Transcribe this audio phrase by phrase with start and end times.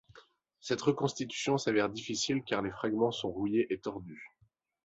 [0.61, 4.33] Cette reconstitution s'avère difficile, car les fragments sont rouillés et tordus.